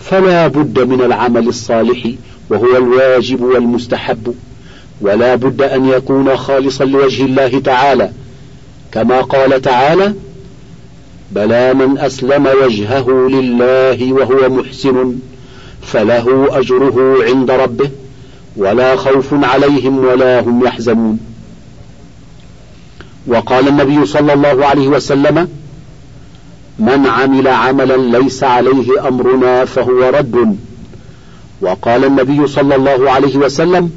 فلا 0.00 0.46
بد 0.46 0.78
من 0.80 1.00
العمل 1.00 1.48
الصالح 1.48 2.08
وهو 2.50 2.76
الواجب 2.76 3.42
والمستحب 3.42 4.34
ولا 5.00 5.34
بد 5.34 5.62
أن 5.62 5.88
يكون 5.88 6.36
خالصا 6.36 6.84
لوجه 6.84 7.24
الله 7.24 7.58
تعالى 7.58 8.10
كما 8.92 9.20
قال 9.20 9.62
تعالى 9.62 10.14
بلى 11.32 11.74
من 11.74 11.98
أسلم 11.98 12.48
وجهه 12.62 13.10
لله 13.10 14.12
وهو 14.12 14.48
محسن. 14.48 15.14
فله 15.82 16.58
أجره 16.58 17.16
عند 17.24 17.50
ربه 17.50 17.90
ولا 18.56 18.96
خوف 18.96 19.44
عليهم 19.44 19.98
ولا 19.98 20.40
هم 20.40 20.64
يحزنون. 20.64 21.20
وقال 23.26 23.68
النبي 23.68 24.06
صلى 24.06 24.32
الله 24.32 24.66
عليه 24.66 24.88
وسلم 24.88 25.48
من 26.78 27.06
عمل 27.06 27.48
عملا 27.48 28.18
ليس 28.18 28.44
عليه 28.44 29.08
أمرنا 29.08 29.64
فهو 29.64 30.10
رد. 30.14 30.56
وقال 31.60 32.04
النبي 32.04 32.46
صلى 32.46 32.76
الله 32.76 33.10
عليه 33.10 33.36
وسلم 33.36 33.90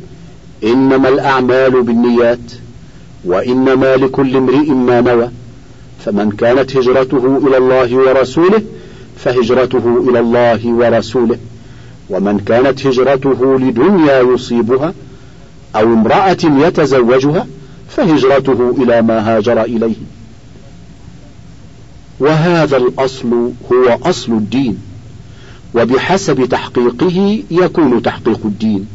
إنما 0.64 1.10
الأعمال 1.10 1.82
بالنيات 1.82 2.52
وإنما 3.26 3.96
لكل 3.96 4.38
امرئ 4.38 4.70
ما 4.70 5.02
نوى 5.02 5.30
فمن 6.06 6.32
كانت 6.32 6.78
هجرته 6.78 7.42
إلى 7.48 7.58
الله 7.58 7.96
ورسوله 7.96 8.62
فهجرته 9.18 10.06
إلى 10.10 10.20
الله 10.20 10.68
ورسوله. 10.68 11.38
ومن 12.10 12.40
كانت 12.40 12.88
هجرته 12.88 13.60
لدنيا 13.60 14.22
يصيبها 14.22 14.94
أو 15.76 15.94
امرأة 15.94 16.38
يتزوجها 16.44 17.48
فهجرته 17.90 18.76
إلى 18.78 19.02
ما 19.02 19.38
هاجر 19.38 19.62
إليه. 19.62 19.96
وهذا 22.20 22.78
الأصل 22.78 23.52
هو 23.72 24.00
أصل 24.04 24.32
الدين 24.32 24.78
وبحسب 25.76 26.46
تحقيقه 26.46 27.44
يكون 27.52 28.02
تحقيق 28.02 28.40
الدين. 28.46 28.88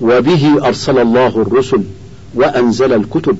وبه 0.00 0.66
أرسل 0.66 0.98
الله 0.98 1.42
الرسل 1.42 1.82
وأنزل 2.34 2.92
الكتب 2.92 3.38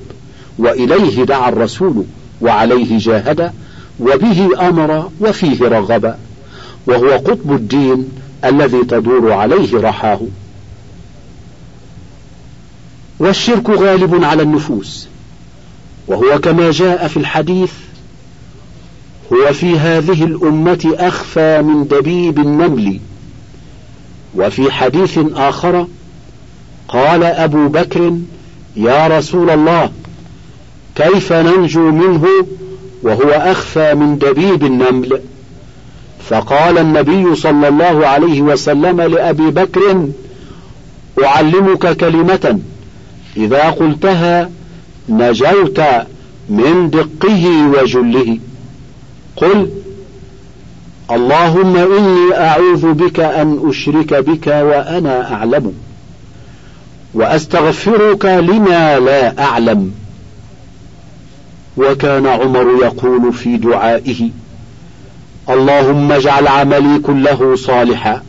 وإليه 0.59 1.25
دعا 1.25 1.49
الرسول 1.49 2.05
وعليه 2.41 2.99
جاهد 2.99 3.53
وبه 4.01 4.69
أمر 4.69 5.11
وفيه 5.21 5.69
رغب. 5.69 6.15
وهو 6.87 7.11
قطب 7.11 7.53
الدين 7.53 8.09
الذي 8.45 8.85
تدور 8.85 9.33
عليه 9.33 9.81
رحاه. 9.81 10.21
والشرك 13.19 13.71
غالب 13.71 14.25
على 14.25 14.43
النفوس. 14.43 15.09
وهو 16.07 16.39
كما 16.39 16.71
جاء 16.71 17.09
في 17.09 17.17
الحديث 17.17 17.73
هو 19.33 19.53
في 19.53 19.79
هذه 19.79 20.25
الأمة 20.25 20.95
أخفى 20.99 21.63
من 21.63 21.89
دبيب 21.89 22.39
النمل. 22.39 23.01
وفي 24.35 24.71
حديث 24.71 25.19
آخر 25.35 25.87
قال 26.89 27.23
أبو 27.23 27.69
بكر 27.69 28.19
يا 28.77 29.19
رسول 29.19 29.51
الله 29.51 29.91
كيف 30.95 31.33
ننجو 31.33 31.91
منه 31.91 32.27
وهو 33.03 33.31
أخفى 33.31 33.95
من 33.95 34.19
دبيب 34.19 34.65
النمل؟ 34.65 35.21
فقال 36.29 36.79
النبي 36.79 37.35
صلى 37.35 37.69
الله 37.69 38.07
عليه 38.07 38.43
وسلم 38.43 39.01
لأبي 39.01 39.51
بكر 39.51 40.09
أعلمك 41.25 41.97
كلمة. 41.97 42.61
إذا 43.37 43.63
قلتها 43.71 44.51
نجوت 45.09 45.81
من 46.49 46.91
دقه 46.91 47.69
وجله. 47.69 48.39
قل 49.37 49.71
اللهم 51.11 51.77
إني 51.77 52.37
أعوذ 52.37 52.93
بك 52.93 53.21
أن 53.21 53.61
أشرك 53.69 54.15
بك 54.15 54.47
وأنا 54.47 55.35
أعلم. 55.35 55.73
وأستغفرك 57.15 58.25
لما 58.25 58.99
لا 58.99 59.45
أعلم. 59.45 59.93
وكان 61.77 62.27
عمر 62.27 62.67
يقول 62.83 63.33
في 63.33 63.57
دعائه 63.57 64.31
اللهم 65.51 66.13
اجعل 66.13 66.49
عملي 66.49 66.99
كله 66.99 67.57
صالحا 67.57 68.23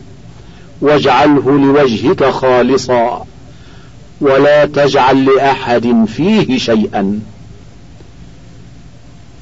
واجعله 0.80 1.58
لوجهك 1.58 2.24
خالصا 2.24 3.26
ولا 4.20 4.64
تجعل 4.64 5.24
لأحد 5.24 6.04
فيه 6.16 6.58
شيئا 6.58 7.20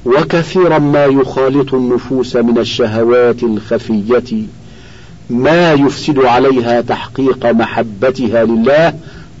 وكثيرا 0.05 0.79
ما 0.79 1.05
يخالط 1.05 1.73
النفوس 1.73 2.35
من 2.35 2.57
الشهوات 2.57 3.43
الخفية 3.43 4.43
ما 5.29 5.73
يفسد 5.73 6.19
عليها 6.19 6.81
تحقيق 6.81 7.45
محبتها 7.45 8.45
لله 8.45 8.93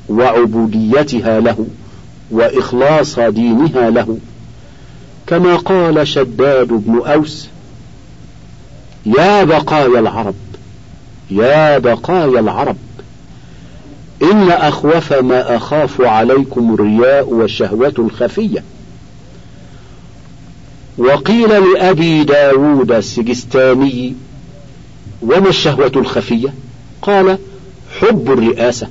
وعبوديتها 0.09 1.39
له 1.39 1.67
وإخلاص 2.31 3.19
دينها 3.19 3.89
له 3.89 4.17
كما 5.27 5.55
قال 5.55 6.07
شداد 6.07 6.67
بن 6.67 7.01
أوس 7.05 7.49
يا 9.05 9.43
بقايا 9.43 9.99
العرب 9.99 10.35
يا 11.31 11.77
بقايا 11.77 12.39
العرب 12.39 12.77
إن 14.21 14.51
أخوف 14.51 15.13
ما 15.13 15.55
أخاف 15.55 16.01
عليكم 16.01 16.73
الرياء 16.73 17.29
والشهوة 17.29 17.93
الخفية. 17.99 18.63
وقيل 20.97 21.49
لأبي 21.73 22.23
داود 22.23 22.91
السجستاني 22.91 24.15
وما 25.21 25.49
الشهوة 25.49 25.91
الخفية؟ 25.95 26.53
قال 27.01 27.37
حب 27.99 28.31
الرئاسة. 28.31 28.87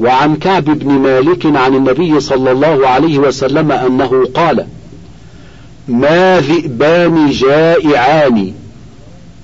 وعن 0.00 0.36
كعب 0.36 0.64
بن 0.64 0.88
مالك 0.88 1.46
عن 1.46 1.74
النبي 1.74 2.20
صلى 2.20 2.52
الله 2.52 2.88
عليه 2.88 3.18
وسلم 3.18 3.72
أنه 3.72 4.28
قال 4.34 4.66
ما 5.90 6.40
ذئبان 6.40 7.30
جائعان. 7.30 8.52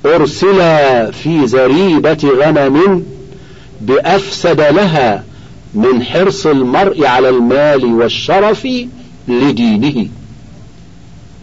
أرسلا 0.07 1.11
في 1.11 1.47
زريبة 1.47 2.31
غنم 2.41 3.03
بأفسد 3.81 4.61
لها 4.61 5.25
من 5.75 6.03
حرص 6.03 6.47
المرء 6.47 7.07
على 7.07 7.29
المال 7.29 7.85
والشرف 7.85 8.69
لدينه. 9.29 10.09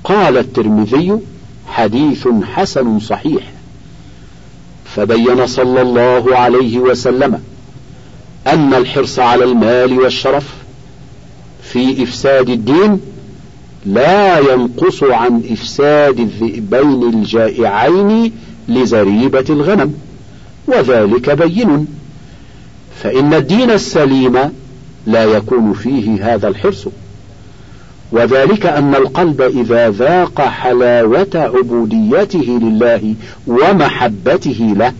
قال 0.03 0.37
الترمذي 0.37 1.19
حديث 1.67 2.27
حسن 2.53 2.99
صحيح. 2.99 3.43
فبين 4.95 5.47
صلى 5.47 5.81
الله 5.81 6.37
عليه 6.37 6.77
وسلم 6.77 7.41
أن 8.47 8.73
الحرص 8.73 9.19
على 9.19 9.43
المال 9.43 9.99
والشرف 9.99 10.53
في 11.63 12.03
إفساد 12.03 12.49
الدين 12.49 12.99
لا 13.85 14.39
ينقص 14.39 15.03
عن 15.03 15.41
إفساد 15.51 16.19
الذئبين 16.19 17.03
الجائعين 17.03 18.31
لزريبة 18.69 19.45
الغنم 19.49 19.93
وذلك 20.67 21.29
بين. 21.29 21.87
فإن 23.03 23.33
الدين 23.33 23.71
السليم 23.71 24.39
لا 25.07 25.23
يكون 25.23 25.73
فيه 25.73 26.33
هذا 26.33 26.47
الحرص 26.47 26.87
وذلك 28.11 28.65
أن 28.65 28.95
القلب 28.95 29.41
إذا 29.41 29.89
ذاق 29.89 30.41
حلاوة 30.41 31.29
عبوديته 31.35 32.59
لله 32.61 33.15
ومحبته 33.47 34.73
له 34.77 34.93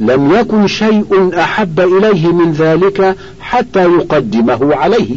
لم 0.00 0.32
يكن 0.32 0.66
شيء 0.66 1.30
أحب 1.38 1.80
إليه 1.80 2.32
من 2.32 2.52
ذلك 2.52 3.16
حتى 3.40 3.84
يقدمه 3.84 4.74
عليه. 4.74 5.16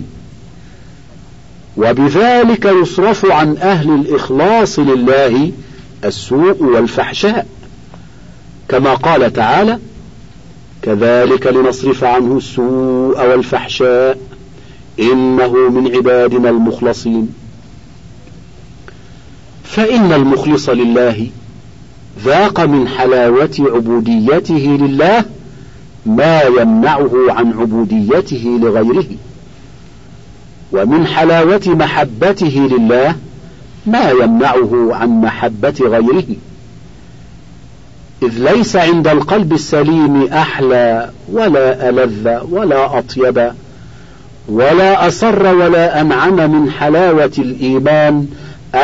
وبذلك 1.78 2.66
يصرف 2.66 3.26
عن 3.26 3.58
أهل 3.58 3.90
الإخلاص 3.90 4.80
لله 4.80 5.52
السوء 6.06 6.64
والفحشاء. 6.64 7.48
كما 8.70 8.94
قال 8.94 9.34
تعالى 9.34 9.80
كذلك 10.82 11.48
لنصرف 11.48 12.04
عنه 12.04 12.38
السوء 12.38 13.28
والفحشاء 13.30 14.18
إنه 15.00 15.70
من 15.70 15.96
عبادنا 15.96 16.50
المخلصين. 16.50 17.34
فإن 19.64 20.14
المخلص 20.14 20.70
لله 20.70 21.28
ذاق 22.26 22.60
من 22.62 22.88
حلاوة 22.88 23.56
عبوديته 23.60 24.78
لله 24.82 25.26
ما 26.06 26.42
يمنعه 26.42 27.12
عن 27.30 27.54
عبوديته 27.54 28.60
لغيره. 28.62 29.06
ومن 30.72 31.08
حلاوة 31.08 31.62
محبته 31.66 32.70
لله 32.72 33.16
ما 33.86 34.10
يمنعه 34.10 34.90
عن 34.92 35.10
محبة 35.10 35.74
غيره. 35.82 36.36
إذ 38.24 38.52
ليس 38.54 38.76
عند 38.76 39.08
القلب 39.08 39.54
السليم 39.54 40.28
أحلى 40.34 41.10
ولا 41.32 41.90
ألذ 41.90 42.38
ولا 42.52 43.00
أطيب 43.00 43.52
ولا 44.50 45.08
أصر 45.08 45.56
ولا 45.56 46.02
أنعم 46.02 46.52
من 46.52 46.72
حلاوة 46.72 47.32
الإيمان 47.38 48.28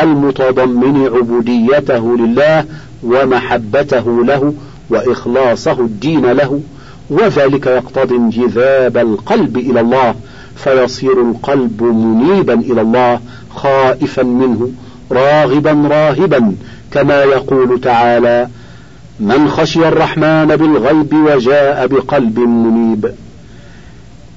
المتضمن 0.02 1.06
عبوديته 1.14 2.16
لله 2.16 2.64
ومحبته 3.02 4.24
له 4.24 4.54
وإخلاصه 4.90 5.80
الدين 5.80 6.26
له. 6.26 6.60
وذلك 7.10 7.66
يقتضي 7.66 8.16
انجذاب 8.16 8.96
القلب 8.96 9.56
إلى 9.56 9.80
الله 9.80 10.14
فيصير 10.64 11.20
القلب 11.30 11.82
منيبا 11.82 12.54
إلى 12.54 12.80
الله 12.80 13.20
خائفا 13.54 14.22
منه 14.22 14.70
راغبا 15.12 15.72
راهبا 15.72 16.54
كما 16.92 17.22
يقول 17.22 17.80
تعالى 17.80 18.48
من 19.20 19.48
خشي 19.48 19.88
الرحمن 19.88 20.46
بالغيب 20.46 21.14
وجاء 21.14 21.86
بقلب 21.86 22.38
منيب. 22.38 23.14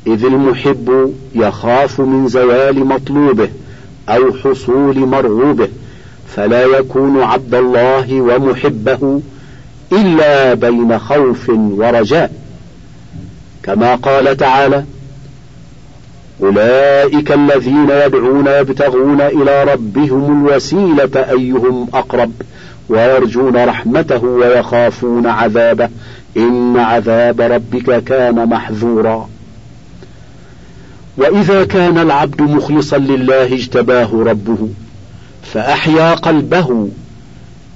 إذ 0.07 0.25
المحب 0.25 1.13
يخاف 1.35 1.99
من 1.99 2.27
زوال 2.27 2.85
مطلوبه 2.85 3.49
أو 4.09 4.33
حصول 4.43 4.99
مرغوبه 4.99 5.67
فلا 6.35 6.61
يكون 6.61 7.23
عبد 7.23 7.55
الله 7.55 8.21
ومحبه 8.21 9.21
إلا 9.91 10.53
بين 10.53 10.99
خوف 10.99 11.49
ورجاء. 11.49 12.31
كما 13.63 13.95
قال 13.95 14.37
تعالى 14.37 14.83
أولئك 16.41 17.31
الذين 17.31 17.89
يدعون 17.89 18.47
يبتغون 18.47 19.21
إلى 19.21 19.63
ربهم 19.63 20.47
الوسيلة 20.47 21.31
أيهم 21.31 21.87
أقرب 21.93 22.31
ويرجون 22.89 23.57
رحمته 23.65 24.23
ويخافون 24.23 25.27
عذابه. 25.27 25.89
إن 26.37 26.77
عذاب 26.77 27.41
ربك 27.41 28.03
كان 28.03 28.49
محذورا. 28.49 29.29
وإذا 31.17 31.65
كان 31.65 31.97
العبد 31.97 32.41
مخلصا 32.41 32.97
لله 32.97 33.53
اجتباه 33.53 34.09
ربه 34.13 34.69
فأحيا 35.53 36.13
قلبه 36.13 36.89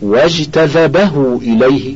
واجتذبه 0.02 1.40
إليه 1.42 1.96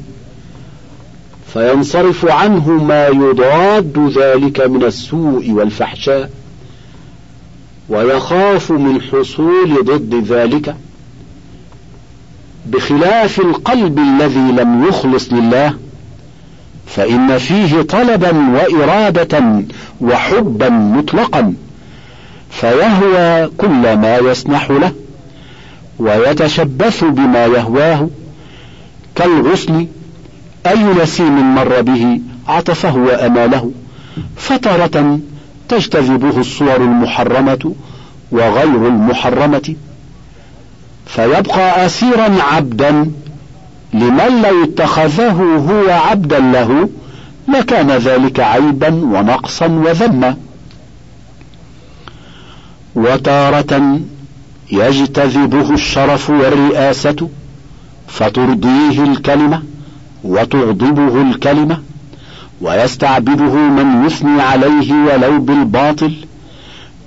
فينصرف 1.53 2.25
عنه 2.25 2.69
ما 2.69 3.07
يضاد 3.07 4.13
ذلك 4.17 4.61
من 4.61 4.83
السوء 4.83 5.51
والفحشاء. 5.51 6.29
ويخاف 7.89 8.71
من 8.71 9.01
حصول 9.01 9.85
ضد 9.85 10.31
ذلك 10.31 10.75
بخلاف 12.65 13.39
القلب 13.39 13.99
الذي 13.99 14.51
لم 14.51 14.85
يخلص 14.87 15.33
لله 15.33 15.73
فإن 16.87 17.37
فيه 17.37 17.81
طلبا 17.81 18.31
وإرادة 18.49 19.63
وحبا 20.01 20.69
مطلقا 20.69 21.53
فيهوى 22.51 23.47
كل 23.57 23.97
ما 23.97 24.17
يسمح 24.17 24.71
له 24.71 24.91
ويتشبث 25.99 27.03
بما 27.03 27.45
يهواه 27.45 28.09
كالغصن 29.15 29.87
أي 30.67 30.83
نسيم 30.83 31.55
مر 31.55 31.81
به 31.81 32.21
عطفه 32.47 32.95
وأماله 32.95 33.71
فترة 34.35 35.19
تجتذبه 35.69 36.39
الصور 36.39 36.75
المحرمة 36.75 37.75
وغير 38.31 38.87
المحرمة 38.87 39.75
فيبقى 41.05 41.85
أسيرا 41.85 42.43
عبدا 42.43 43.11
لمن 43.93 44.41
لو 44.41 44.63
اتخذه 44.63 45.31
هو 45.69 45.89
عبدا 45.91 46.39
له 46.39 46.89
لكان 47.47 47.91
ذلك 47.91 48.39
عيبا 48.39 48.87
ونقصا 48.87 49.65
وذما. 49.67 50.37
وتارة 52.95 53.99
يجتذبه 54.71 55.73
الشرف 55.73 56.29
والرئاسة 56.29 57.29
فترضيه 58.07 59.03
الكلمة 59.03 59.63
وتغضبه 60.23 61.21
الكلمة 61.21 61.79
ويستعبده 62.61 63.53
من 63.53 64.05
يثني 64.05 64.41
عليه 64.41 64.93
ولو 64.93 65.39
بالباطل 65.39 66.13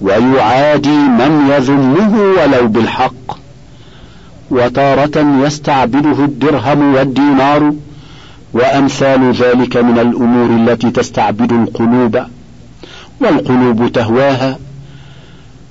ويعادي 0.01 0.99
من 0.99 1.51
يذمه 1.51 2.19
ولو 2.19 2.69
بالحق. 2.69 3.38
وتارة 4.51 5.45
يستعبده 5.47 6.25
الدرهم 6.25 6.95
والدينار 6.95 7.73
وأمثال 8.53 9.33
ذلك 9.33 9.77
من 9.77 9.99
الأمور 9.99 10.47
التي 10.47 10.91
تستعبد 10.91 11.53
القلوب 11.53 12.23
والقلوب 13.21 13.93
تهواها 13.93 14.59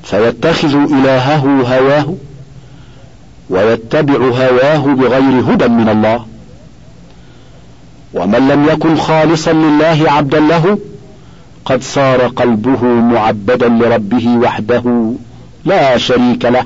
فيتخذ 0.04 0.76
إلهه 0.76 1.62
هواه 1.62 2.16
ويتبع 3.50 4.16
هواه 4.16 4.78
بغير 4.78 5.54
هدى 5.54 5.68
من 5.68 5.90
الله. 5.90 6.26
ومن 8.14 8.48
لم 8.48 8.66
يكن 8.70 8.98
خالصا 8.98 9.54
لله 9.54 10.04
عبدا 10.08 10.40
له 10.40 10.78
قد 11.66 11.84
صار 11.84 12.22
قلبه 12.28 12.84
معبدا 12.86 13.68
لربه 13.68 14.28
وحده 14.28 15.14
لا 15.66 15.98
شريك 15.98 16.46
له. 16.46 16.66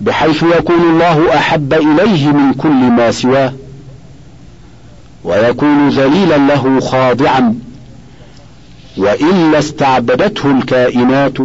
بحيث 0.00 0.42
يكون 0.42 0.80
الله 0.90 1.34
أحب 1.34 1.74
إليه 1.74 2.28
من 2.28 2.54
كل 2.54 2.90
ما 2.90 3.10
سواه 3.10 3.52
ويكون 5.24 5.88
ذليلا 5.88 6.36
له 6.38 6.80
خاضعا 6.80 7.54
والا 8.96 9.58
استعبدته 9.58 10.50
الكائنات 10.50 11.38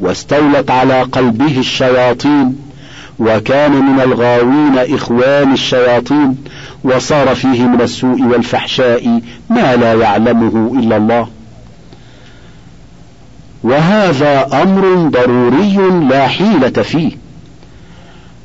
واستولت 0.00 0.70
على 0.70 1.02
قلبه 1.02 1.58
الشياطين 1.58 2.58
وكان 3.18 3.72
من 3.72 4.00
الغاوين 4.00 4.78
إخوان 4.94 5.52
الشياطين 5.52 6.36
وصار 6.86 7.34
فيه 7.34 7.62
من 7.62 7.80
السوء 7.80 8.22
والفحشاء 8.22 9.20
ما 9.50 9.76
لا 9.76 9.94
يعلمه 9.94 10.72
إلا 10.78 10.96
الله. 10.96 11.28
وهذا 13.62 14.62
أمر 14.62 15.08
ضروري 15.08 15.76
لا 16.08 16.28
حيلة 16.28 16.82
فيه. 16.82 17.10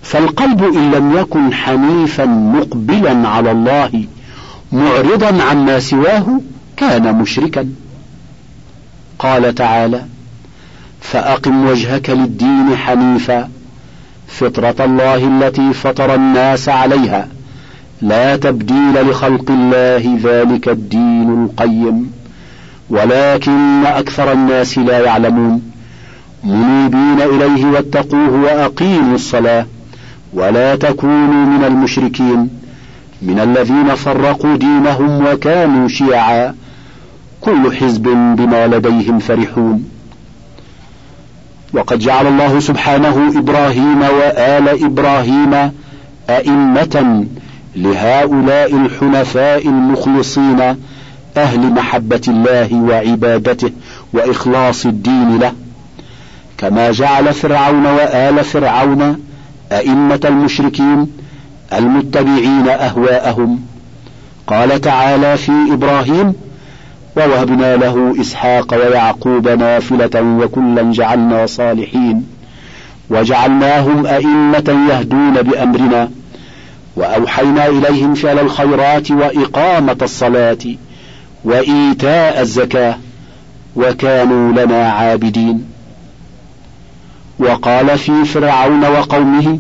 فالقلب 0.04 0.64
إن 0.64 0.92
لم 0.92 1.18
يكن 1.18 1.54
حنيفا 1.54 2.26
مقبلا 2.26 3.28
على 3.28 3.52
الله 3.52 4.06
معرضا 4.72 5.44
عما 5.44 5.80
سواه 5.80 6.42
كان 6.78 7.16
مشركا. 7.16 7.70
قال 9.20 9.56
تعالى 9.56 10.06
فأقم 11.02 11.68
وجهك 11.68 12.10
للدين 12.10 12.76
حنيفا 12.76 13.50
فطرة 14.28 14.86
الله 14.86 15.16
التي 15.16 15.74
فطر 15.74 16.16
الناس 16.16 16.70
عليها. 16.70 17.28
لا 18.02 18.36
تبديل 18.36 19.10
لخلق 19.10 19.52
الله 19.52 20.20
ذلك 20.24 20.70
الدين 20.70 21.44
القيم 21.44 22.12
ولكن 22.90 23.86
أكثر 23.86 24.32
الناس 24.32 24.78
لا 24.78 25.00
يعلمون. 25.00 25.72
منيبين 26.44 27.22
إليه 27.22 27.66
واتقوه 27.66 28.42
وأقيموا 28.44 29.16
الصلاة 29.16 29.66
ولا 30.34 30.76
تكونوا 30.76 31.46
من 31.46 31.64
المشركين 31.64 32.50
من 33.22 33.40
الذين 33.40 33.96
فرقوا 33.96 34.56
دينهم 34.56 35.26
وكانوا 35.26 35.88
شيعا. 35.88 36.56
كل 37.42 37.76
حزب 37.76 38.04
بما 38.38 38.68
لديهم 38.68 39.20
فرحون. 39.20 39.84
وقد 41.74 42.00
جعل 42.00 42.28
الله 42.28 42.60
سبحانه 42.60 43.32
إبراهيم 43.36 44.02
وآل 44.02 44.84
إبراهيم 44.84 45.72
أئمة 46.30 47.26
لهؤلاء 47.76 48.76
الحنفاء 48.76 49.68
المخلصين 49.68 50.76
أهل 51.38 51.60
محبة 51.60 52.22
الله 52.28 52.74
وعبادته 52.74 53.72
وإخلاص 54.14 54.86
الدين 54.86 55.38
له. 55.38 55.54
كما 56.58 56.92
جعل 56.92 57.34
فرعون 57.34 57.86
وآل 57.86 58.44
فرعون 58.44 59.24
أئمة 59.72 60.20
المشركين 60.26 61.08
المتبعين 61.74 62.68
أهواءهم. 62.68 63.60
قال 64.48 64.82
تعالى 64.82 65.38
في 65.38 65.52
إبراهيم 65.72 66.34
ووهبنا 67.18 67.76
له 67.76 68.16
إسحاق 68.22 68.74
ويعقوب 68.74 69.50
نافلة 69.50 70.22
وكلا 70.22 70.92
جعلنا 70.92 71.46
صالحين. 71.46 72.26
وجعلناهم 73.10 74.06
أئمة 74.06 74.88
يهدون 74.90 75.34
بأمرنا 75.34 76.10
وأوحينا 76.96 77.68
إليهم 77.68 78.14
فعل 78.14 78.40
الخيرات 78.40 79.12
وإقامة 79.12 79.98
الصلاة 80.02 80.58
وإيتاء 81.44 82.42
الزكاة 82.42 82.98
وكانوا 83.76 84.52
لنا 84.52 84.90
عابدين. 84.90 85.66
وقال 87.40 87.98
في 87.98 88.26
فرعون 88.26 88.84
وقومه 88.86 89.60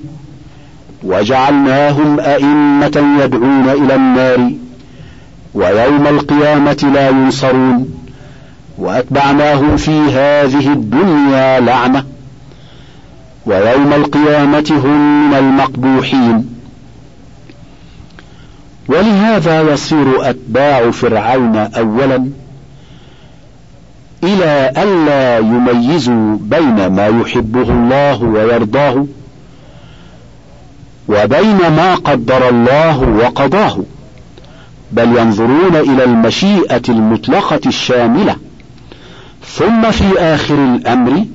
وجعلناهم 1.03 2.19
أئمة 2.19 3.23
يدعون 3.23 3.69
إلى 3.69 3.95
النار 3.95 4.51
ويوم 5.53 6.07
القيامة 6.07 6.91
لا 6.93 7.09
ينصرون 7.09 7.93
واتبعناهم 8.77 9.77
في 9.77 9.91
هذه 9.91 10.73
الدنيا 10.73 11.59
لعنة 11.59 12.05
ويوم 13.45 13.93
القيامة 13.93 14.81
هم 14.83 15.29
من 15.29 15.37
المقبوحين. 15.37 16.50
ولهذا 18.91 19.61
يصير 19.61 20.29
أتباع 20.29 20.91
فرعون 20.91 21.55
أولا 21.55 22.29
إلى 24.23 24.71
ألا 24.77 25.37
يميزوا 25.37 26.37
بين 26.41 26.87
ما 26.87 27.07
يحبه 27.07 27.61
الله 27.61 28.23
ويرضاه 28.23 29.05
وبين 31.07 31.57
ما 31.57 31.95
قدر 31.95 32.49
الله 32.49 32.99
وقضاه 32.99 33.77
بل 34.91 35.17
ينظرون 35.17 35.75
إلى 35.75 36.03
المشيئة 36.03 36.81
المطلقة 36.89 37.61
الشاملة 37.65 38.35
ثم 39.45 39.91
في 39.91 40.19
آخر 40.19 40.55
الأمر 40.55 41.25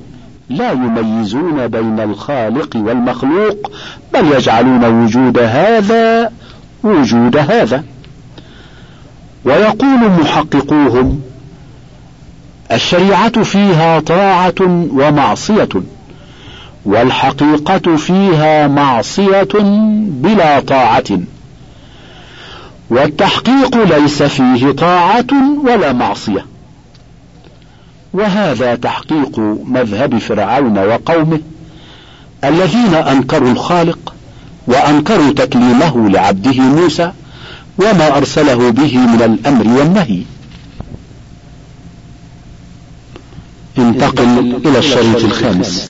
لا 0.49 0.71
يميزون 0.71 1.67
بين 1.67 1.99
الخالق 1.99 2.75
والمخلوق 2.75 3.71
بل 4.13 4.31
يجعلون 4.31 5.03
وجود 5.03 5.39
هذا 5.39 6.31
وجود 6.83 7.37
هذا. 7.37 7.83
ويقول 9.45 10.11
محققوهم 10.21 11.21
الشريعة 12.71 13.43
فيها 13.43 13.99
طاعة 13.99 14.55
ومعصية 14.91 15.69
والحقيقة 16.85 17.95
فيها 17.95 18.67
معصية 18.67 19.47
بلا 20.07 20.59
طاعة. 20.59 21.19
والتحقيق 22.89 23.97
ليس 23.97 24.23
فيه 24.23 24.71
طاعة 24.71 25.27
ولا 25.63 25.93
معصية. 25.93 26.45
وهذا 28.13 28.75
تحقيق 28.75 29.39
مذهب 29.65 30.17
فرعون 30.17 30.77
وقومه 30.77 31.39
الذين 32.43 32.93
أنكروا 32.93 33.51
الخالق 33.51 34.13
وأنكروا 34.67 35.31
تكليمه 35.31 36.09
لعبده 36.09 36.61
موسى 36.61 37.11
وما 37.77 38.17
أرسله 38.17 38.69
به 38.71 38.97
من 38.97 39.21
الأمر 39.21 39.67
والنهي. 39.79 40.21
انتقل 43.77 44.59
إلى 44.65 44.79
الشريط 44.79 45.23
الخامس. 45.23 45.85